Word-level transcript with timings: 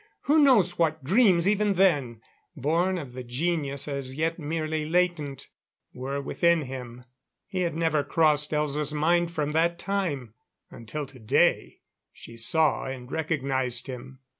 Who 0.21 0.39
knows 0.39 0.79
what 0.79 1.03
dreams 1.03 1.47
even 1.47 1.75
then 1.75 2.21
born 2.57 2.97
of 2.97 3.13
the 3.13 3.21
genius 3.21 3.87
as 3.87 4.15
yet 4.15 4.39
merely 4.39 4.83
latent 4.83 5.49
were 5.93 6.19
within 6.19 6.63
him? 6.63 7.05
He 7.45 7.59
had 7.61 7.75
never 7.75 8.03
crossed 8.03 8.49
Elza's 8.49 8.91
mind 8.95 9.29
from 9.29 9.51
that 9.51 9.77
time, 9.77 10.33
until 10.71 11.05
today 11.05 11.81
she 12.11 12.35
saw 12.35 12.85
and 12.85 13.11
recognized 13.11 13.85
him. 13.85 14.21